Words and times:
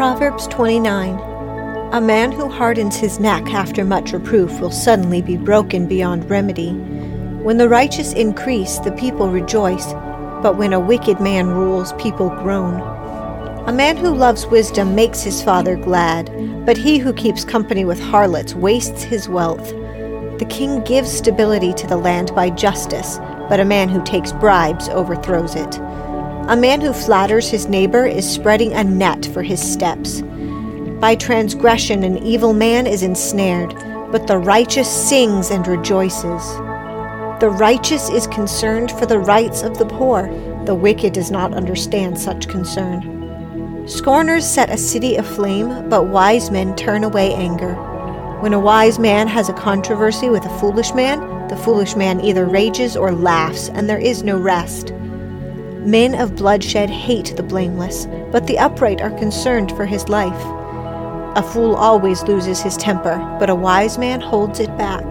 Proverbs 0.00 0.46
29 0.46 1.18
A 1.92 2.00
man 2.00 2.32
who 2.32 2.48
hardens 2.48 2.96
his 2.96 3.20
neck 3.20 3.46
after 3.48 3.84
much 3.84 4.12
reproof 4.12 4.58
will 4.58 4.70
suddenly 4.70 5.20
be 5.20 5.36
broken 5.36 5.86
beyond 5.86 6.30
remedy. 6.30 6.72
When 7.42 7.58
the 7.58 7.68
righteous 7.68 8.14
increase, 8.14 8.78
the 8.78 8.92
people 8.92 9.28
rejoice, 9.28 9.92
but 10.42 10.56
when 10.56 10.72
a 10.72 10.80
wicked 10.80 11.20
man 11.20 11.48
rules, 11.48 11.92
people 11.98 12.30
groan. 12.30 12.80
A 13.68 13.74
man 13.74 13.98
who 13.98 14.14
loves 14.14 14.46
wisdom 14.46 14.94
makes 14.94 15.20
his 15.20 15.42
father 15.42 15.76
glad, 15.76 16.30
but 16.64 16.78
he 16.78 16.96
who 16.96 17.12
keeps 17.12 17.44
company 17.44 17.84
with 17.84 18.00
harlots 18.00 18.54
wastes 18.54 19.02
his 19.02 19.28
wealth. 19.28 19.68
The 20.38 20.48
king 20.48 20.82
gives 20.84 21.12
stability 21.12 21.74
to 21.74 21.86
the 21.86 21.98
land 21.98 22.34
by 22.34 22.48
justice, 22.48 23.18
but 23.50 23.60
a 23.60 23.66
man 23.66 23.90
who 23.90 24.02
takes 24.04 24.32
bribes 24.32 24.88
overthrows 24.88 25.54
it. 25.56 25.78
A 26.48 26.56
man 26.56 26.80
who 26.80 26.92
flatters 26.92 27.48
his 27.48 27.68
neighbor 27.68 28.06
is 28.06 28.28
spreading 28.28 28.72
a 28.72 28.82
net 28.82 29.26
for 29.26 29.42
his 29.42 29.60
steps. 29.60 30.22
By 31.00 31.14
transgression, 31.14 32.02
an 32.02 32.18
evil 32.18 32.52
man 32.52 32.86
is 32.86 33.02
ensnared, 33.02 33.74
but 34.10 34.26
the 34.26 34.38
righteous 34.38 34.90
sings 34.90 35.50
and 35.50 35.66
rejoices. 35.66 36.42
The 37.40 37.54
righteous 37.56 38.10
is 38.10 38.26
concerned 38.26 38.90
for 38.92 39.06
the 39.06 39.18
rights 39.18 39.62
of 39.62 39.78
the 39.78 39.86
poor, 39.86 40.28
the 40.66 40.74
wicked 40.74 41.12
does 41.12 41.30
not 41.30 41.54
understand 41.54 42.18
such 42.18 42.48
concern. 42.48 43.86
Scorners 43.86 44.46
set 44.46 44.70
a 44.70 44.76
city 44.76 45.16
aflame, 45.16 45.88
but 45.88 46.08
wise 46.08 46.50
men 46.50 46.76
turn 46.76 47.04
away 47.04 47.32
anger. 47.32 47.74
When 48.40 48.52
a 48.52 48.60
wise 48.60 48.98
man 48.98 49.28
has 49.28 49.48
a 49.48 49.54
controversy 49.54 50.28
with 50.28 50.44
a 50.44 50.58
foolish 50.58 50.92
man, 50.94 51.48
the 51.48 51.56
foolish 51.56 51.96
man 51.96 52.20
either 52.20 52.44
rages 52.46 52.96
or 52.96 53.12
laughs, 53.12 53.68
and 53.70 53.88
there 53.88 53.98
is 53.98 54.22
no 54.22 54.38
rest. 54.38 54.92
Men 55.86 56.14
of 56.14 56.36
bloodshed 56.36 56.90
hate 56.90 57.34
the 57.36 57.42
blameless, 57.42 58.06
but 58.30 58.46
the 58.46 58.58
upright 58.58 59.00
are 59.00 59.18
concerned 59.18 59.72
for 59.72 59.86
his 59.86 60.08
life. 60.08 60.44
A 61.36 61.42
fool 61.42 61.74
always 61.74 62.22
loses 62.24 62.60
his 62.60 62.76
temper, 62.76 63.16
but 63.38 63.48
a 63.48 63.54
wise 63.54 63.96
man 63.96 64.20
holds 64.20 64.60
it 64.60 64.76
back. 64.76 65.04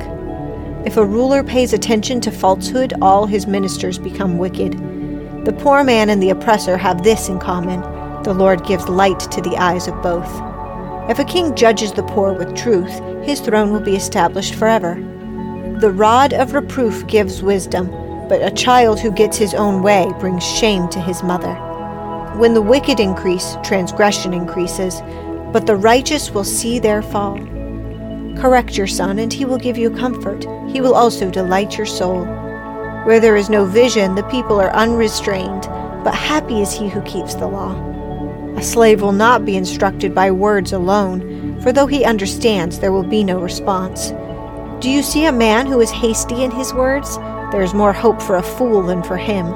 If 0.86 0.98
a 0.98 1.06
ruler 1.06 1.44
pays 1.44 1.74
attention 1.74 2.22
to 2.22 2.32
falsehood, 2.32 2.94
all 3.02 3.26
his 3.26 3.48
ministers 3.48 3.98
become 3.98 4.38
wicked. 4.38 4.74
The 5.46 5.58
poor 5.60 5.84
man 5.84 6.10
and 6.10 6.22
the 6.22 6.30
oppressor 6.30 6.78
have 6.78 7.04
this 7.04 7.30
in 7.30 7.40
common 7.40 7.82
the 8.24 8.34
Lord 8.34 8.66
gives 8.66 8.90
light 8.90 9.20
to 9.20 9.42
the 9.42 9.58
eyes 9.58 9.88
of 9.88 10.02
both. 10.04 10.30
If 11.10 11.20
a 11.20 11.24
king 11.24 11.56
judges 11.56 11.94
the 11.94 12.04
poor 12.04 12.34
with 12.34 12.56
truth, 12.56 13.02
his 13.24 13.40
throne 13.40 13.72
will 13.72 13.80
be 13.80 13.96
established 13.96 14.56
forever. 14.56 14.96
The 15.80 15.92
rod 15.92 16.34
of 16.34 16.54
reproof 16.54 17.08
gives 17.08 17.42
wisdom, 17.42 17.88
but 18.30 18.44
a 18.44 18.52
child 18.52 19.00
who 19.00 19.12
gets 19.12 19.36
his 19.36 19.56
own 19.56 19.82
way 19.82 20.10
brings 20.20 20.46
shame 20.46 20.88
to 20.90 21.02
his 21.02 21.24
mother. 21.24 21.56
When 22.38 22.54
the 22.54 22.62
wicked 22.62 23.00
increase, 23.00 23.58
transgression 23.64 24.34
increases, 24.34 25.02
but 25.52 25.66
the 25.66 25.76
righteous 25.76 26.30
will 26.30 26.44
see 26.44 26.78
their 26.78 27.02
fall. 27.02 27.38
Correct 28.38 28.78
your 28.78 28.88
son, 28.88 29.18
and 29.18 29.34
he 29.34 29.46
will 29.46 29.58
give 29.58 29.78
you 29.78 29.90
comfort. 29.90 30.46
He 30.70 30.80
will 30.80 30.94
also 30.94 31.32
delight 31.32 31.76
your 31.76 31.88
soul. 31.88 32.24
Where 33.04 33.20
there 33.20 33.36
is 33.36 33.50
no 33.50 33.66
vision, 33.66 34.14
the 34.14 34.24
people 34.24 34.62
are 34.62 34.74
unrestrained, 34.76 35.64
but 36.04 36.14
happy 36.14 36.62
is 36.62 36.72
he 36.72 36.88
who 36.88 37.02
keeps 37.02 37.34
the 37.34 37.48
law. 37.48 37.76
A 38.56 38.62
slave 38.62 39.02
will 39.02 39.12
not 39.12 39.44
be 39.44 39.58
instructed 39.58 40.14
by 40.14 40.30
words 40.30 40.72
alone, 40.72 41.60
for 41.62 41.72
though 41.72 41.88
he 41.88 42.06
understands, 42.06 42.80
there 42.80 42.92
will 42.92 43.04
be 43.04 43.24
no 43.24 43.42
response. 43.42 44.12
Do 44.82 44.90
you 44.90 45.02
see 45.02 45.26
a 45.26 45.32
man 45.32 45.66
who 45.66 45.82
is 45.82 45.90
hasty 45.90 46.44
in 46.44 46.52
his 46.52 46.74
words? 46.74 47.18
There 47.52 47.64
is 47.64 47.74
more 47.74 47.94
hope 47.94 48.22
for 48.22 48.36
a 48.36 48.44
fool 48.44 48.84
than 48.84 49.02
for 49.02 49.18
him. 49.18 49.48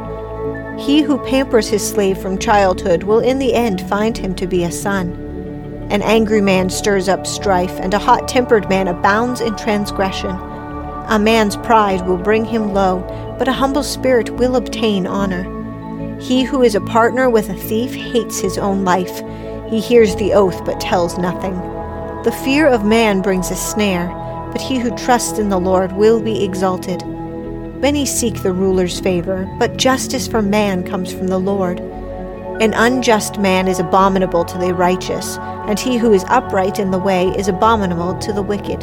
He 0.80 1.04
who 1.04 1.24
pampers 1.26 1.68
his 1.68 1.88
slave 1.88 2.18
from 2.18 2.40
childhood 2.40 3.04
will 3.04 3.20
in 3.20 3.38
the 3.38 3.54
end 3.54 3.88
find 3.88 4.18
him 4.18 4.34
to 4.36 4.48
be 4.48 4.64
a 4.64 4.72
son. 4.72 5.12
An 5.92 6.02
angry 6.02 6.42
man 6.42 6.72
stirs 6.72 7.08
up 7.08 7.28
strife, 7.28 7.80
and 7.80 7.94
a 7.94 8.00
hot 8.00 8.28
tempered 8.28 8.68
man 8.68 8.88
abounds 8.88 9.42
in 9.42 9.56
transgression. 9.56 10.32
A 10.32 11.20
man's 11.20 11.56
pride 11.58 12.08
will 12.08 12.18
bring 12.18 12.46
him 12.46 12.74
low, 12.74 13.02
but 13.38 13.48
a 13.48 13.54
humble 13.54 13.84
spirit 13.84 14.32
will 14.32 14.56
obtain 14.56 15.06
honor. 15.06 15.44
He 16.20 16.42
who 16.42 16.64
is 16.64 16.74
a 16.74 16.82
partner 16.82 17.30
with 17.30 17.50
a 17.50 17.54
thief 17.54 17.94
hates 17.94 18.40
his 18.40 18.58
own 18.58 18.84
life. 18.84 19.22
He 19.70 19.80
hears 19.80 20.16
the 20.16 20.34
oath 20.34 20.66
but 20.66 20.80
tells 20.80 21.20
nothing. 21.20 21.54
The 22.24 22.36
fear 22.44 22.66
of 22.66 22.84
man 22.84 23.22
brings 23.22 23.52
a 23.52 23.56
snare, 23.56 24.08
but 24.52 24.62
he 24.62 24.80
who 24.80 24.98
trusts 24.98 25.38
in 25.38 25.50
the 25.50 25.60
Lord 25.60 25.92
will 25.92 26.20
be 26.20 26.44
exalted. 26.44 27.04
Many 27.84 28.06
seek 28.06 28.42
the 28.42 28.54
ruler's 28.54 29.02
favor, 29.02 29.46
but 29.60 29.76
justice 29.76 30.26
for 30.26 30.42
man 30.42 30.86
comes 30.86 31.12
from 31.12 31.28
the 31.28 31.38
Lord. 31.38 31.82
An 32.62 32.74
unjust 32.74 33.40
man 33.40 33.68
is 33.68 33.82
abominable 33.82 34.46
to 34.46 34.58
the 34.58 34.74
righteous, 34.74 35.38
and 35.68 35.78
he 35.78 35.98
who 35.98 36.14
is 36.14 36.24
upright 36.30 36.80
in 36.80 36.92
the 36.92 36.98
way 36.98 37.28
is 37.38 37.50
abominable 37.50 38.18
to 38.20 38.32
the 38.32 38.42
wicked. 38.42 38.80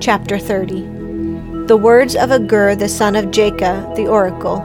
Chapter 0.00 0.38
30 0.38 1.66
The 1.66 1.76
words 1.76 2.16
of 2.16 2.32
Agur 2.32 2.74
the 2.74 2.88
son 2.88 3.14
of 3.14 3.26
Jakeh, 3.26 3.94
the 3.94 4.06
oracle. 4.06 4.60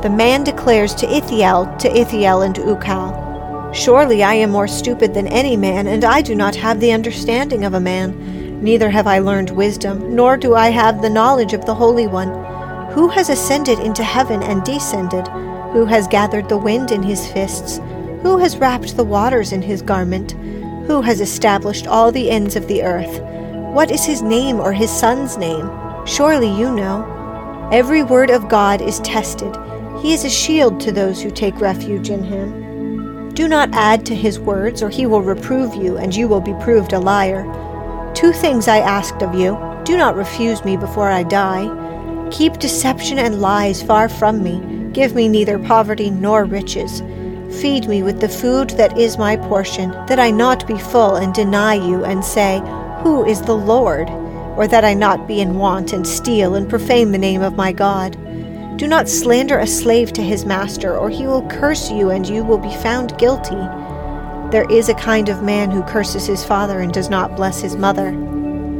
The 0.00 0.08
man 0.08 0.42
declares 0.42 0.94
to 0.94 1.06
Ithiel, 1.06 1.66
to 1.80 1.94
Ithiel 1.94 2.46
and 2.46 2.54
Ucal, 2.54 3.74
Surely 3.74 4.22
I 4.22 4.32
am 4.32 4.48
more 4.48 4.68
stupid 4.68 5.12
than 5.12 5.26
any 5.26 5.58
man, 5.58 5.86
and 5.86 6.02
I 6.02 6.22
do 6.22 6.34
not 6.34 6.56
have 6.56 6.80
the 6.80 6.92
understanding 6.92 7.66
of 7.66 7.74
a 7.74 7.80
man. 7.80 8.45
Neither 8.62 8.90
have 8.90 9.06
I 9.06 9.18
learned 9.18 9.50
wisdom, 9.50 10.14
nor 10.14 10.36
do 10.36 10.54
I 10.54 10.70
have 10.70 11.02
the 11.02 11.10
knowledge 11.10 11.52
of 11.52 11.66
the 11.66 11.74
Holy 11.74 12.06
One. 12.06 12.28
Who 12.92 13.08
has 13.08 13.28
ascended 13.28 13.78
into 13.78 14.02
heaven 14.02 14.42
and 14.42 14.64
descended? 14.64 15.28
Who 15.72 15.84
has 15.84 16.08
gathered 16.08 16.48
the 16.48 16.56
wind 16.56 16.90
in 16.90 17.02
his 17.02 17.30
fists? 17.30 17.78
Who 18.22 18.38
has 18.38 18.56
wrapped 18.56 18.96
the 18.96 19.04
waters 19.04 19.52
in 19.52 19.60
his 19.60 19.82
garment? 19.82 20.32
Who 20.86 21.02
has 21.02 21.20
established 21.20 21.86
all 21.86 22.10
the 22.10 22.30
ends 22.30 22.56
of 22.56 22.66
the 22.66 22.82
earth? 22.82 23.20
What 23.74 23.90
is 23.90 24.04
his 24.04 24.22
name 24.22 24.58
or 24.58 24.72
his 24.72 24.90
son's 24.90 25.36
name? 25.36 25.70
Surely 26.06 26.48
you 26.48 26.70
know. 26.70 27.68
Every 27.72 28.02
word 28.02 28.30
of 28.30 28.48
God 28.48 28.80
is 28.80 29.00
tested. 29.00 29.54
He 30.00 30.14
is 30.14 30.24
a 30.24 30.30
shield 30.30 30.80
to 30.80 30.92
those 30.92 31.20
who 31.20 31.30
take 31.30 31.60
refuge 31.60 32.08
in 32.08 32.22
him. 32.22 33.34
Do 33.34 33.48
not 33.48 33.68
add 33.74 34.06
to 34.06 34.14
his 34.14 34.40
words, 34.40 34.82
or 34.82 34.88
he 34.88 35.04
will 35.04 35.20
reprove 35.20 35.74
you, 35.74 35.98
and 35.98 36.16
you 36.16 36.26
will 36.26 36.40
be 36.40 36.54
proved 36.62 36.94
a 36.94 36.98
liar. 36.98 37.44
Two 38.16 38.32
things 38.32 38.66
I 38.66 38.78
asked 38.78 39.22
of 39.22 39.34
you 39.34 39.58
do 39.84 39.98
not 39.98 40.16
refuse 40.16 40.64
me 40.64 40.78
before 40.78 41.10
I 41.10 41.22
die. 41.22 41.68
Keep 42.30 42.54
deception 42.58 43.18
and 43.18 43.42
lies 43.42 43.82
far 43.82 44.08
from 44.08 44.42
me. 44.42 44.90
Give 44.92 45.14
me 45.14 45.28
neither 45.28 45.58
poverty 45.58 46.08
nor 46.08 46.46
riches. 46.46 47.02
Feed 47.60 47.86
me 47.86 48.02
with 48.02 48.22
the 48.22 48.28
food 48.30 48.70
that 48.70 48.96
is 48.96 49.18
my 49.18 49.36
portion, 49.36 49.90
that 50.06 50.18
I 50.18 50.30
not 50.30 50.66
be 50.66 50.78
full 50.78 51.16
and 51.16 51.34
deny 51.34 51.74
you 51.74 52.06
and 52.06 52.24
say, 52.24 52.62
Who 53.02 53.22
is 53.26 53.42
the 53.42 53.54
Lord? 53.54 54.08
Or 54.56 54.66
that 54.66 54.82
I 54.82 54.94
not 54.94 55.28
be 55.28 55.42
in 55.42 55.58
want 55.58 55.92
and 55.92 56.06
steal 56.06 56.54
and 56.54 56.70
profane 56.70 57.12
the 57.12 57.18
name 57.18 57.42
of 57.42 57.54
my 57.54 57.70
God. 57.70 58.12
Do 58.78 58.86
not 58.86 59.10
slander 59.10 59.58
a 59.58 59.66
slave 59.66 60.14
to 60.14 60.22
his 60.22 60.46
master, 60.46 60.96
or 60.96 61.10
he 61.10 61.26
will 61.26 61.46
curse 61.48 61.90
you 61.90 62.08
and 62.08 62.26
you 62.26 62.44
will 62.44 62.56
be 62.56 62.74
found 62.76 63.18
guilty. 63.18 63.60
There 64.50 64.70
is 64.70 64.88
a 64.88 64.94
kind 64.94 65.28
of 65.28 65.42
man 65.42 65.72
who 65.72 65.82
curses 65.82 66.24
his 66.24 66.44
father 66.44 66.78
and 66.78 66.92
does 66.92 67.10
not 67.10 67.34
bless 67.34 67.60
his 67.60 67.74
mother. 67.74 68.12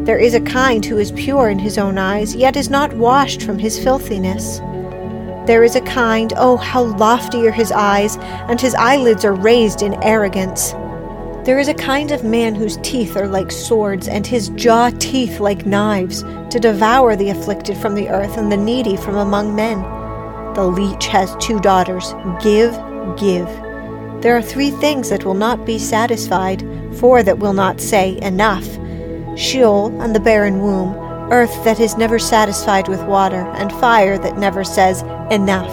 There 0.04 0.16
is 0.16 0.34
a 0.34 0.40
kind 0.40 0.86
who 0.86 0.98
is 0.98 1.10
pure 1.10 1.50
in 1.50 1.58
his 1.58 1.76
own 1.76 1.98
eyes, 1.98 2.36
yet 2.36 2.54
is 2.54 2.70
not 2.70 2.92
washed 2.92 3.42
from 3.42 3.58
his 3.58 3.76
filthiness. 3.76 4.60
There 5.48 5.64
is 5.64 5.74
a 5.74 5.80
kind, 5.80 6.32
oh, 6.36 6.56
how 6.56 6.84
lofty 6.84 7.48
are 7.48 7.52
his 7.52 7.72
eyes, 7.72 8.16
and 8.48 8.60
his 8.60 8.76
eyelids 8.76 9.24
are 9.24 9.34
raised 9.34 9.82
in 9.82 10.00
arrogance. 10.04 10.70
There 11.44 11.58
is 11.58 11.66
a 11.66 11.74
kind 11.74 12.12
of 12.12 12.22
man 12.22 12.54
whose 12.54 12.76
teeth 12.78 13.16
are 13.16 13.26
like 13.26 13.50
swords, 13.50 14.06
and 14.06 14.24
his 14.24 14.50
jaw 14.50 14.90
teeth 15.00 15.40
like 15.40 15.66
knives 15.66 16.22
to 16.50 16.60
devour 16.60 17.16
the 17.16 17.30
afflicted 17.30 17.76
from 17.76 17.96
the 17.96 18.08
earth 18.08 18.38
and 18.38 18.52
the 18.52 18.56
needy 18.56 18.96
from 18.96 19.16
among 19.16 19.56
men. 19.56 19.82
The 20.54 20.64
leech 20.64 21.08
has 21.08 21.34
two 21.40 21.58
daughters 21.58 22.14
give, 22.40 22.72
give. 23.18 23.65
There 24.26 24.36
are 24.36 24.42
three 24.42 24.72
things 24.72 25.08
that 25.10 25.24
will 25.24 25.34
not 25.34 25.64
be 25.64 25.78
satisfied, 25.78 26.66
four 26.96 27.22
that 27.22 27.38
will 27.38 27.52
not 27.52 27.80
say, 27.80 28.18
Enough 28.22 28.66
Sheol 29.38 30.02
and 30.02 30.12
the 30.12 30.18
barren 30.18 30.60
womb, 30.60 30.96
earth 31.30 31.62
that 31.62 31.78
is 31.78 31.96
never 31.96 32.18
satisfied 32.18 32.88
with 32.88 33.04
water, 33.04 33.42
and 33.54 33.70
fire 33.74 34.18
that 34.18 34.36
never 34.36 34.64
says, 34.64 35.02
Enough. 35.30 35.72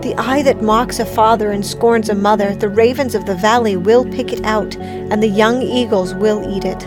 The 0.00 0.14
eye 0.16 0.40
that 0.40 0.62
mocks 0.62 1.00
a 1.00 1.04
father 1.04 1.50
and 1.50 1.62
scorns 1.62 2.08
a 2.08 2.14
mother, 2.14 2.56
the 2.56 2.70
ravens 2.70 3.14
of 3.14 3.26
the 3.26 3.34
valley 3.34 3.76
will 3.76 4.06
pick 4.06 4.32
it 4.32 4.42
out, 4.46 4.74
and 4.78 5.22
the 5.22 5.28
young 5.28 5.60
eagles 5.60 6.14
will 6.14 6.42
eat 6.56 6.64
it. 6.64 6.80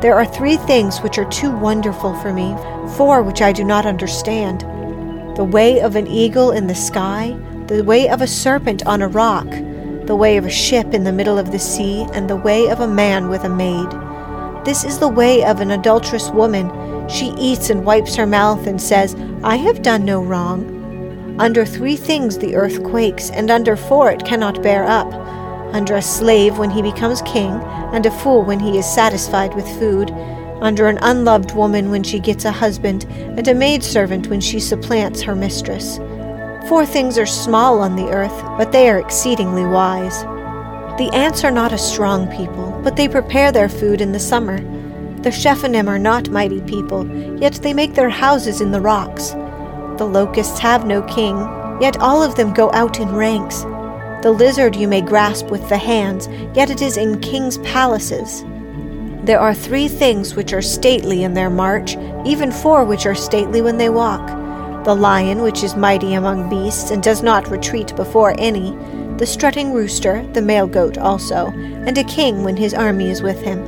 There 0.00 0.14
are 0.14 0.24
three 0.24 0.56
things 0.56 1.00
which 1.00 1.18
are 1.18 1.28
too 1.30 1.50
wonderful 1.50 2.14
for 2.20 2.32
me, 2.32 2.54
four 2.96 3.24
which 3.24 3.42
I 3.42 3.50
do 3.50 3.64
not 3.64 3.86
understand 3.86 4.60
the 5.36 5.42
way 5.42 5.80
of 5.80 5.96
an 5.96 6.06
eagle 6.06 6.52
in 6.52 6.68
the 6.68 6.76
sky, 6.76 7.36
the 7.66 7.82
way 7.82 8.08
of 8.08 8.22
a 8.22 8.28
serpent 8.28 8.86
on 8.86 9.02
a 9.02 9.08
rock, 9.08 9.52
the 10.10 10.16
way 10.16 10.36
of 10.36 10.44
a 10.44 10.50
ship 10.50 10.92
in 10.92 11.04
the 11.04 11.12
middle 11.12 11.38
of 11.38 11.52
the 11.52 11.58
sea, 11.60 12.04
and 12.14 12.28
the 12.28 12.34
way 12.34 12.68
of 12.68 12.80
a 12.80 12.88
man 12.88 13.28
with 13.28 13.44
a 13.44 13.48
maid. 13.48 13.88
This 14.64 14.82
is 14.82 14.98
the 14.98 15.06
way 15.06 15.44
of 15.44 15.60
an 15.60 15.70
adulterous 15.70 16.30
woman. 16.30 16.68
She 17.08 17.26
eats 17.38 17.70
and 17.70 17.84
wipes 17.84 18.16
her 18.16 18.26
mouth 18.26 18.66
and 18.66 18.82
says, 18.82 19.14
I 19.44 19.54
have 19.54 19.82
done 19.82 20.04
no 20.04 20.20
wrong. 20.20 21.36
Under 21.38 21.64
three 21.64 21.94
things 21.94 22.38
the 22.38 22.56
earth 22.56 22.82
quakes, 22.82 23.30
and 23.30 23.52
under 23.52 23.76
four 23.76 24.10
it 24.10 24.24
cannot 24.24 24.64
bear 24.64 24.84
up 24.84 25.12
under 25.72 25.94
a 25.94 26.02
slave 26.02 26.58
when 26.58 26.70
he 26.70 26.82
becomes 26.82 27.22
king, 27.22 27.52
and 27.92 28.04
a 28.04 28.10
fool 28.10 28.42
when 28.42 28.58
he 28.58 28.78
is 28.78 28.92
satisfied 28.92 29.54
with 29.54 29.78
food, 29.78 30.10
under 30.60 30.88
an 30.88 30.98
unloved 31.02 31.54
woman 31.54 31.88
when 31.88 32.02
she 32.02 32.18
gets 32.18 32.44
a 32.44 32.50
husband, 32.50 33.04
and 33.38 33.46
a 33.46 33.54
maidservant 33.54 34.26
when 34.26 34.40
she 34.40 34.58
supplants 34.58 35.22
her 35.22 35.36
mistress. 35.36 36.00
Four 36.70 36.86
things 36.86 37.18
are 37.18 37.26
small 37.26 37.80
on 37.80 37.96
the 37.96 38.10
earth, 38.10 38.44
but 38.56 38.70
they 38.70 38.88
are 38.88 39.00
exceedingly 39.00 39.64
wise. 39.64 40.22
The 40.98 41.10
ants 41.12 41.42
are 41.42 41.50
not 41.50 41.72
a 41.72 41.76
strong 41.76 42.28
people, 42.28 42.80
but 42.84 42.94
they 42.94 43.08
prepare 43.08 43.50
their 43.50 43.68
food 43.68 44.00
in 44.00 44.12
the 44.12 44.20
summer. 44.20 44.58
The 45.22 45.30
Shephanim 45.30 45.88
are 45.88 45.98
not 45.98 46.30
mighty 46.30 46.60
people, 46.60 47.04
yet 47.40 47.54
they 47.54 47.74
make 47.74 47.94
their 47.94 48.08
houses 48.08 48.60
in 48.60 48.70
the 48.70 48.80
rocks. 48.80 49.30
The 49.98 50.08
locusts 50.08 50.60
have 50.60 50.86
no 50.86 51.02
king, 51.02 51.36
yet 51.80 51.98
all 51.98 52.22
of 52.22 52.36
them 52.36 52.54
go 52.54 52.70
out 52.70 53.00
in 53.00 53.16
ranks. 53.16 53.62
The 54.22 54.32
lizard 54.32 54.76
you 54.76 54.86
may 54.86 55.00
grasp 55.00 55.46
with 55.46 55.68
the 55.68 55.76
hands, 55.76 56.28
yet 56.54 56.70
it 56.70 56.82
is 56.82 56.96
in 56.96 57.18
kings' 57.18 57.58
palaces. 57.58 58.44
There 59.24 59.40
are 59.40 59.54
three 59.54 59.88
things 59.88 60.36
which 60.36 60.52
are 60.52 60.62
stately 60.62 61.24
in 61.24 61.34
their 61.34 61.50
march, 61.50 61.96
even 62.24 62.52
four 62.52 62.84
which 62.84 63.06
are 63.06 63.16
stately 63.16 63.60
when 63.60 63.76
they 63.76 63.90
walk 63.90 64.39
the 64.90 64.96
lion, 64.96 65.40
which 65.40 65.62
is 65.62 65.76
mighty 65.76 66.14
among 66.14 66.50
beasts 66.50 66.90
and 66.90 67.00
does 67.00 67.22
not 67.22 67.48
retreat 67.48 67.94
before 67.94 68.34
any, 68.38 68.72
the 69.18 69.24
strutting 69.24 69.72
rooster, 69.72 70.26
the 70.32 70.42
male 70.42 70.66
goat 70.66 70.98
also, 70.98 71.46
and 71.86 71.96
a 71.96 72.02
king 72.02 72.42
when 72.42 72.56
his 72.56 72.74
army 72.74 73.08
is 73.08 73.22
with 73.22 73.40
him. 73.40 73.60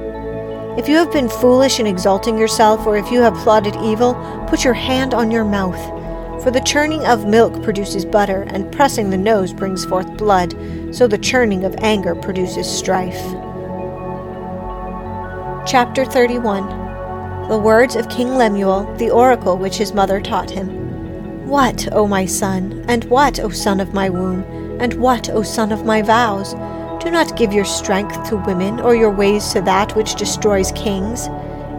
If 0.76 0.88
you 0.88 0.96
have 0.96 1.12
been 1.12 1.28
foolish 1.28 1.78
in 1.78 1.86
exalting 1.86 2.36
yourself, 2.36 2.88
or 2.88 2.96
if 2.96 3.12
you 3.12 3.20
have 3.20 3.36
plotted 3.36 3.76
evil, 3.76 4.14
put 4.48 4.64
your 4.64 4.74
hand 4.74 5.14
on 5.14 5.30
your 5.30 5.44
mouth. 5.44 5.80
For 6.42 6.50
the 6.50 6.60
churning 6.60 7.06
of 7.06 7.28
milk 7.28 7.62
produces 7.62 8.04
butter, 8.04 8.42
and 8.48 8.72
pressing 8.72 9.10
the 9.10 9.16
nose 9.16 9.52
brings 9.52 9.84
forth 9.84 10.16
blood, 10.16 10.56
so 10.92 11.06
the 11.06 11.18
churning 11.18 11.64
of 11.64 11.76
anger 11.78 12.16
produces 12.16 12.66
strife. 12.68 13.22
Chapter 15.68 16.04
31 16.04 17.48
The 17.48 17.58
words 17.62 17.94
of 17.94 18.08
King 18.08 18.30
Lemuel, 18.30 18.92
the 18.96 19.10
oracle 19.10 19.56
which 19.56 19.76
his 19.76 19.92
mother 19.92 20.20
taught 20.20 20.50
him. 20.50 20.81
What, 21.44 21.88
O 21.92 22.06
my 22.06 22.24
son, 22.24 22.84
and 22.88 23.04
what, 23.04 23.38
O 23.40 23.50
son 23.50 23.80
of 23.80 23.92
my 23.92 24.08
womb, 24.08 24.42
and 24.80 24.94
what, 24.94 25.28
O 25.28 25.42
son 25.42 25.70
of 25.70 25.84
my 25.84 26.00
vows? 26.00 26.54
Do 27.02 27.10
not 27.10 27.36
give 27.36 27.52
your 27.52 27.64
strength 27.64 28.28
to 28.28 28.36
women, 28.36 28.80
or 28.80 28.94
your 28.94 29.10
ways 29.10 29.52
to 29.52 29.60
that 29.62 29.94
which 29.96 30.14
destroys 30.14 30.72
kings. 30.72 31.28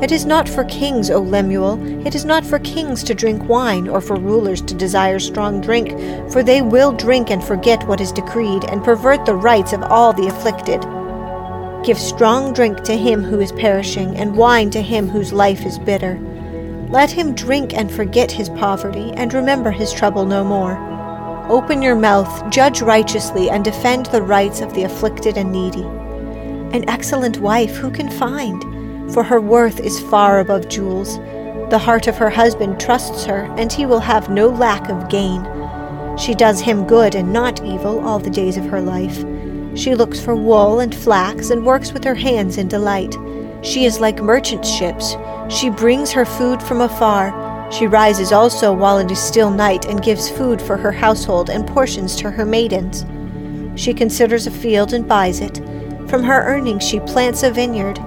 It 0.02 0.12
is 0.12 0.26
not 0.26 0.50
for 0.50 0.66
kings, 0.66 1.10
O 1.10 1.22
Lemuel, 1.22 2.06
it 2.06 2.14
is 2.14 2.26
not 2.26 2.46
for 2.46 2.60
kings 2.60 3.04
to 3.04 3.16
drink 3.16 3.48
wine, 3.48 3.88
or 3.88 4.02
for 4.02 4.18
rulers 4.18 4.62
to 4.64 4.76
desire 4.76 5.18
strong 5.18 5.62
drink, 5.62 5.92
for 6.30 6.44
they 6.44 6.62
will 6.62 6.92
drink 6.92 7.32
and 7.32 7.42
forget 7.42 7.88
what 7.88 8.02
is 8.02 8.12
decreed, 8.12 8.66
and 8.66 8.84
pervert 8.84 9.26
the 9.26 9.34
rights 9.34 9.72
of 9.72 9.82
all 9.84 10.12
the 10.12 10.28
afflicted. 10.28 10.82
Give 11.86 11.98
strong 11.98 12.54
drink 12.54 12.84
to 12.84 12.98
him 12.98 13.24
who 13.24 13.40
is 13.40 13.54
perishing, 13.54 14.18
and 14.18 14.36
wine 14.36 14.70
to 14.72 14.82
him 14.82 15.08
whose 15.08 15.32
life 15.32 15.66
is 15.66 15.80
bitter. 15.80 16.20
Let 16.94 17.10
him 17.10 17.34
drink 17.34 17.74
and 17.74 17.92
forget 17.92 18.32
his 18.32 18.50
poverty, 18.50 19.12
and 19.14 19.34
remember 19.34 19.72
his 19.72 19.92
trouble 19.92 20.28
no 20.28 20.44
more. 20.44 20.78
Open 21.50 21.82
your 21.82 21.96
mouth, 21.96 22.52
judge 22.52 22.84
righteously, 22.84 23.50
and 23.50 23.66
defend 23.66 24.06
the 24.06 24.22
rights 24.22 24.62
of 24.62 24.76
the 24.76 24.84
afflicted 24.84 25.36
and 25.36 25.52
needy. 25.52 25.82
An 26.78 26.88
excellent 26.88 27.40
wife 27.40 27.76
who 27.78 27.90
can 27.90 28.12
find? 28.12 28.64
for 29.12 29.24
her 29.24 29.42
worth 29.42 29.80
is 29.80 30.00
far 30.00 30.40
above 30.40 30.70
jewels. 30.70 31.18
The 31.72 31.82
heart 31.84 32.06
of 32.06 32.18
her 32.18 32.30
husband 32.30 32.80
trusts 32.80 33.26
her, 33.26 33.52
and 33.58 33.74
he 33.74 33.88
will 33.88 34.00
have 34.00 34.30
no 34.30 34.48
lack 34.48 34.88
of 34.90 35.10
gain. 35.10 35.44
She 36.18 36.36
does 36.36 36.62
him 36.62 36.86
good 36.86 37.16
and 37.16 37.34
not 37.34 37.66
evil 37.66 38.08
all 38.08 38.20
the 38.20 38.30
days 38.30 38.56
of 38.56 38.66
her 38.66 38.82
life. 38.82 39.18
She 39.76 39.96
looks 39.96 40.20
for 40.20 40.36
wool 40.36 40.80
and 40.80 40.94
flax 40.94 41.50
and 41.50 41.66
works 41.66 41.92
with 41.92 42.04
her 42.04 42.14
hands 42.14 42.60
in 42.60 42.68
delight. 42.68 43.16
She 43.64 43.86
is 43.86 44.00
like 44.00 44.22
merchant 44.22 44.66
ships. 44.66 45.16
She 45.50 45.70
brings 45.70 46.12
her 46.12 46.26
food 46.26 46.62
from 46.62 46.82
afar. 46.82 47.72
She 47.72 47.88
rises 47.88 48.32
also 48.32 48.74
while 48.74 49.00
it 49.00 49.10
is 49.10 49.20
still 49.20 49.50
night 49.50 49.86
and 49.86 50.04
gives 50.04 50.30
food 50.30 50.62
for 50.62 50.78
her 50.78 50.92
household 50.92 51.50
and 51.50 51.66
portions 51.66 52.16
to 52.18 52.30
her 52.30 52.46
maidens. 52.46 53.06
She 53.82 53.94
considers 53.94 54.46
a 54.46 54.52
field 54.52 54.94
and 54.94 55.08
buys 55.08 55.40
it. 55.40 55.58
From 56.10 56.24
her 56.24 56.44
earnings 56.44 56.86
she 56.86 57.00
plants 57.00 57.42
a 57.44 57.52
vineyard. 57.52 58.00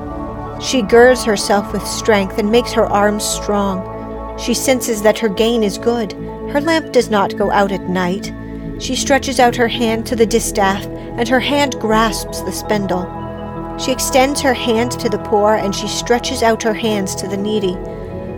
She 0.62 0.82
girds 0.82 1.24
herself 1.24 1.72
with 1.72 1.86
strength 1.86 2.38
and 2.38 2.50
makes 2.52 2.72
her 2.72 2.86
arms 2.86 3.24
strong. 3.24 4.38
She 4.38 4.54
senses 4.54 5.02
that 5.02 5.18
her 5.18 5.28
gain 5.28 5.62
is 5.62 5.78
good. 5.78 6.12
Her 6.52 6.60
lamp 6.60 6.92
does 6.92 7.10
not 7.10 7.36
go 7.36 7.50
out 7.50 7.72
at 7.72 7.88
night. 7.88 8.32
She 8.78 8.94
stretches 8.94 9.40
out 9.40 9.56
her 9.56 9.68
hand 9.68 10.06
to 10.06 10.16
the 10.16 10.26
distaff, 10.26 10.84
and 10.86 11.26
her 11.28 11.40
hand 11.40 11.80
grasps 11.80 12.42
the 12.42 12.52
spindle. 12.52 13.25
She 13.78 13.92
extends 13.92 14.40
her 14.40 14.54
hand 14.54 14.92
to 14.92 15.08
the 15.08 15.18
poor, 15.18 15.54
and 15.54 15.74
she 15.74 15.88
stretches 15.88 16.42
out 16.42 16.62
her 16.62 16.74
hands 16.74 17.14
to 17.16 17.28
the 17.28 17.36
needy. 17.36 17.76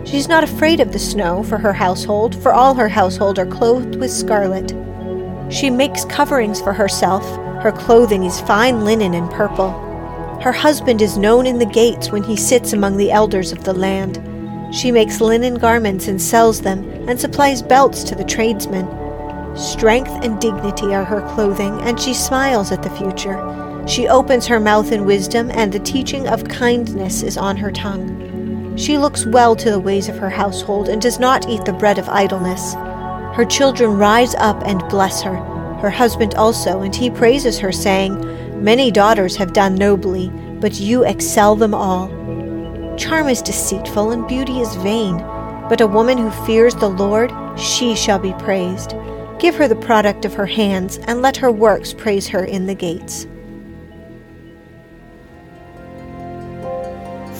She 0.05 0.17
is 0.17 0.27
not 0.27 0.43
afraid 0.43 0.79
of 0.79 0.91
the 0.91 0.99
snow 0.99 1.43
for 1.43 1.57
her 1.57 1.73
household, 1.73 2.35
for 2.41 2.51
all 2.51 2.73
her 2.73 2.89
household 2.89 3.39
are 3.39 3.45
clothed 3.45 3.95
with 3.95 4.11
scarlet. 4.11 4.73
She 5.51 5.69
makes 5.69 6.05
coverings 6.05 6.61
for 6.61 6.73
herself. 6.73 7.23
Her 7.63 7.71
clothing 7.71 8.23
is 8.23 8.41
fine 8.41 8.83
linen 8.85 9.13
and 9.13 9.29
purple. 9.31 9.71
Her 10.41 10.51
husband 10.51 11.01
is 11.01 11.17
known 11.17 11.45
in 11.45 11.59
the 11.59 11.65
gates 11.65 12.11
when 12.11 12.23
he 12.23 12.35
sits 12.35 12.73
among 12.73 12.97
the 12.97 13.11
elders 13.11 13.51
of 13.51 13.63
the 13.63 13.73
land. 13.73 14.19
She 14.73 14.91
makes 14.91 15.21
linen 15.21 15.55
garments 15.55 16.07
and 16.07 16.21
sells 16.21 16.61
them, 16.61 16.83
and 17.09 17.19
supplies 17.19 17.61
belts 17.61 18.03
to 18.03 18.15
the 18.15 18.23
tradesmen. 18.23 18.87
Strength 19.57 20.23
and 20.23 20.39
dignity 20.39 20.93
are 20.93 21.05
her 21.05 21.21
clothing, 21.33 21.81
and 21.81 21.99
she 21.99 22.13
smiles 22.13 22.71
at 22.71 22.83
the 22.83 22.89
future. 22.91 23.68
She 23.87 24.07
opens 24.07 24.45
her 24.47 24.59
mouth 24.59 24.91
in 24.91 25.05
wisdom, 25.05 25.49
and 25.51 25.71
the 25.71 25.79
teaching 25.79 26.27
of 26.27 26.47
kindness 26.47 27.23
is 27.23 27.37
on 27.37 27.57
her 27.57 27.71
tongue. 27.71 28.75
She 28.77 28.97
looks 28.97 29.25
well 29.25 29.55
to 29.55 29.71
the 29.71 29.79
ways 29.79 30.07
of 30.07 30.17
her 30.17 30.29
household, 30.29 30.89
and 30.89 31.01
does 31.01 31.19
not 31.19 31.49
eat 31.49 31.65
the 31.65 31.73
bread 31.73 31.97
of 31.97 32.07
idleness. 32.09 32.75
Her 33.35 33.45
children 33.45 33.97
rise 33.97 34.35
up 34.35 34.61
and 34.65 34.87
bless 34.89 35.21
her, 35.21 35.35
her 35.81 35.89
husband 35.89 36.35
also, 36.35 36.81
and 36.81 36.95
he 36.95 37.09
praises 37.09 37.59
her, 37.59 37.71
saying, 37.71 38.63
Many 38.63 38.91
daughters 38.91 39.35
have 39.37 39.53
done 39.53 39.75
nobly, 39.75 40.29
but 40.59 40.79
you 40.79 41.05
excel 41.05 41.55
them 41.55 41.73
all. 41.73 42.09
Charm 42.97 43.29
is 43.29 43.41
deceitful 43.41 44.11
and 44.11 44.27
beauty 44.27 44.59
is 44.59 44.75
vain, 44.75 45.17
but 45.69 45.79
a 45.79 45.87
woman 45.87 46.17
who 46.17 46.31
fears 46.45 46.75
the 46.75 46.89
Lord, 46.89 47.31
she 47.57 47.95
shall 47.95 48.19
be 48.19 48.33
praised. 48.33 48.93
Give 49.39 49.55
her 49.55 49.69
the 49.69 49.75
product 49.75 50.25
of 50.25 50.33
her 50.33 50.45
hands, 50.45 50.97
and 51.07 51.21
let 51.21 51.37
her 51.37 51.51
works 51.51 51.93
praise 51.93 52.27
her 52.27 52.43
in 52.43 52.65
the 52.65 52.75
gates. 52.75 53.25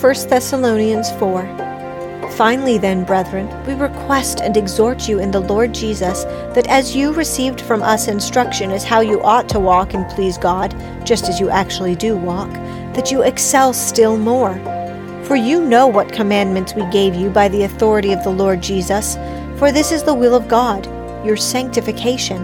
1 0.02 0.30
Thessalonians 0.30 1.12
4 1.20 1.42
Finally, 2.38 2.78
then, 2.78 3.04
brethren, 3.04 3.50
we 3.66 3.74
request 3.74 4.40
and 4.40 4.56
exhort 4.56 5.10
you 5.10 5.20
in 5.20 5.30
the 5.30 5.42
Lord 5.42 5.74
Jesus 5.74 6.24
that 6.56 6.68
as 6.68 6.96
you 6.96 7.12
received 7.12 7.60
from 7.60 7.84
us 7.84 8.08
instruction 8.08 8.72
as 8.72 8.86
how 8.86 9.02
you 9.02 9.22
ought 9.24 9.50
to 9.50 9.60
walk 9.60 9.94
and 9.94 10.10
please 10.12 10.38
God, 10.38 10.72
just 11.06 11.28
as 11.28 11.38
you 11.38 11.50
actually 11.50 11.98
do 11.98 12.16
walk, 12.16 12.50
that 12.94 13.12
you 13.12 13.24
excel 13.24 13.74
still 13.74 14.18
more. 14.18 14.54
For 15.26 15.36
you 15.36 15.66
know 15.66 15.88
what 15.88 16.14
commandments 16.14 16.74
we 16.74 16.90
gave 16.92 17.14
you 17.14 17.30
by 17.30 17.50
the 17.50 17.64
authority 17.64 18.14
of 18.14 18.24
the 18.24 18.30
Lord 18.30 18.62
Jesus, 18.62 19.18
for 19.58 19.70
this 19.70 19.92
is 19.92 20.04
the 20.04 20.14
will 20.14 20.34
of 20.34 20.48
God, 20.48 20.86
your 21.26 21.36
sanctification. 21.36 22.42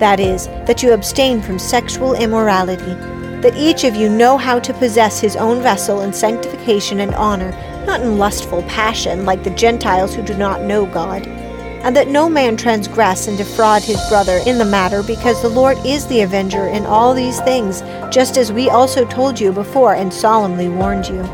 That 0.00 0.20
is, 0.20 0.48
that 0.66 0.82
you 0.82 0.92
abstain 0.92 1.40
from 1.40 1.58
sexual 1.58 2.12
immorality, 2.12 2.94
that 3.42 3.56
each 3.56 3.84
of 3.84 3.96
you 3.96 4.08
know 4.08 4.36
how 4.36 4.58
to 4.58 4.74
possess 4.74 5.20
his 5.20 5.36
own 5.36 5.62
vessel 5.62 6.02
in 6.02 6.12
sanctification 6.12 7.00
and 7.00 7.14
honor 7.14 7.52
not 7.86 8.02
in 8.02 8.18
lustful 8.18 8.62
passion 8.64 9.24
like 9.24 9.42
the 9.42 9.50
Gentiles 9.50 10.14
who 10.14 10.22
do 10.22 10.36
not 10.36 10.62
know 10.62 10.86
God, 10.86 11.26
and 11.26 11.96
that 11.96 12.08
no 12.08 12.28
man 12.28 12.56
transgress 12.56 13.26
and 13.26 13.38
defraud 13.38 13.82
his 13.82 14.00
brother 14.08 14.40
in 14.46 14.58
the 14.58 14.64
matter, 14.64 15.02
because 15.02 15.40
the 15.40 15.48
Lord 15.48 15.78
is 15.84 16.06
the 16.06 16.20
avenger 16.20 16.66
in 16.66 16.84
all 16.84 17.14
these 17.14 17.40
things, 17.40 17.80
just 18.14 18.36
as 18.36 18.52
we 18.52 18.68
also 18.68 19.04
told 19.06 19.40
you 19.40 19.50
before 19.50 19.94
and 19.94 20.12
solemnly 20.12 20.68
warned 20.68 21.08
you. 21.08 21.24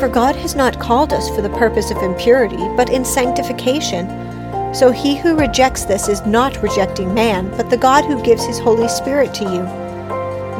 For 0.00 0.08
God 0.08 0.34
has 0.36 0.56
not 0.56 0.80
called 0.80 1.12
us 1.12 1.28
for 1.28 1.42
the 1.42 1.50
purpose 1.50 1.90
of 1.90 1.98
impurity, 1.98 2.68
but 2.76 2.90
in 2.90 3.04
sanctification. 3.04 4.08
So 4.74 4.90
he 4.90 5.16
who 5.16 5.36
rejects 5.36 5.84
this 5.84 6.08
is 6.08 6.24
not 6.26 6.62
rejecting 6.62 7.12
man, 7.12 7.54
but 7.56 7.68
the 7.68 7.76
God 7.76 8.04
who 8.04 8.22
gives 8.22 8.44
his 8.44 8.58
Holy 8.58 8.88
Spirit 8.88 9.34
to 9.34 9.44
you. 9.44 9.81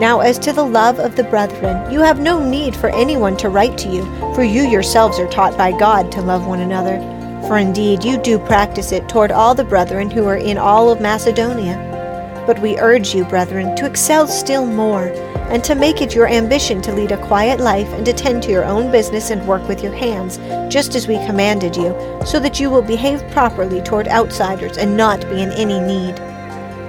Now, 0.02 0.18
as 0.18 0.36
to 0.40 0.52
the 0.52 0.64
love 0.64 0.98
of 0.98 1.14
the 1.14 1.22
brethren, 1.22 1.88
you 1.88 2.00
have 2.00 2.18
no 2.18 2.44
need 2.44 2.74
for 2.74 2.90
anyone 2.90 3.36
to 3.36 3.48
write 3.48 3.78
to 3.78 3.88
you, 3.88 4.02
for 4.34 4.42
you 4.42 4.64
yourselves 4.64 5.20
are 5.20 5.28
taught 5.28 5.56
by 5.56 5.70
God 5.70 6.10
to 6.10 6.20
love 6.20 6.44
one 6.44 6.58
another. 6.58 6.98
For 7.46 7.56
indeed 7.58 8.02
you 8.02 8.18
do 8.18 8.40
practice 8.40 8.90
it 8.90 9.08
toward 9.08 9.30
all 9.30 9.54
the 9.54 9.62
brethren 9.62 10.10
who 10.10 10.26
are 10.26 10.38
in 10.38 10.58
all 10.58 10.90
of 10.90 11.00
Macedonia. 11.00 11.76
But 12.48 12.58
we 12.58 12.80
urge 12.80 13.14
you, 13.14 13.24
brethren, 13.24 13.76
to 13.76 13.86
excel 13.86 14.26
still 14.26 14.66
more, 14.66 15.04
and 15.52 15.62
to 15.62 15.76
make 15.76 16.02
it 16.02 16.16
your 16.16 16.26
ambition 16.26 16.82
to 16.82 16.92
lead 16.92 17.12
a 17.12 17.26
quiet 17.28 17.60
life 17.60 17.86
and 17.90 18.08
attend 18.08 18.42
to 18.42 18.50
your 18.50 18.64
own 18.64 18.90
business 18.90 19.30
and 19.30 19.46
work 19.46 19.68
with 19.68 19.84
your 19.84 19.94
hands, 19.94 20.38
just 20.68 20.96
as 20.96 21.06
we 21.06 21.24
commanded 21.26 21.76
you, 21.76 21.94
so 22.26 22.40
that 22.40 22.58
you 22.58 22.70
will 22.70 22.82
behave 22.82 23.22
properly 23.30 23.80
toward 23.80 24.08
outsiders 24.08 24.78
and 24.78 24.96
not 24.96 25.20
be 25.30 25.40
in 25.40 25.52
any 25.52 25.78
need. 25.78 26.31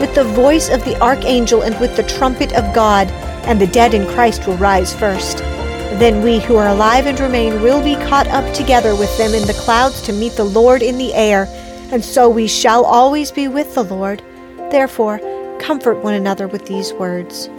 with 0.00 0.14
the 0.14 0.24
voice 0.24 0.70
of 0.70 0.84
the 0.84 1.00
archangel, 1.00 1.62
and 1.62 1.78
with 1.78 1.94
the 1.94 2.02
trumpet 2.02 2.52
of 2.54 2.74
God, 2.74 3.08
and 3.46 3.60
the 3.60 3.66
dead 3.66 3.94
in 3.94 4.08
Christ 4.08 4.46
will 4.46 4.56
rise 4.56 4.92
first. 4.92 5.38
Then 6.00 6.22
we 6.22 6.40
who 6.40 6.56
are 6.56 6.68
alive 6.68 7.06
and 7.06 7.20
remain 7.20 7.60
will 7.62 7.84
be 7.84 7.94
caught 8.06 8.26
up 8.28 8.52
together 8.54 8.96
with 8.96 9.16
them 9.18 9.34
in 9.34 9.46
the 9.46 9.60
clouds 9.64 10.00
to 10.02 10.12
meet 10.12 10.32
the 10.32 10.44
Lord 10.44 10.82
in 10.82 10.98
the 10.98 11.12
air, 11.14 11.46
and 11.92 12.04
so 12.04 12.28
we 12.28 12.48
shall 12.48 12.84
always 12.84 13.30
be 13.30 13.46
with 13.46 13.74
the 13.74 13.84
Lord. 13.84 14.22
Therefore, 14.70 15.20
comfort 15.60 15.98
one 15.98 16.14
another 16.14 16.48
with 16.48 16.64
these 16.66 16.92
words. 16.94 17.50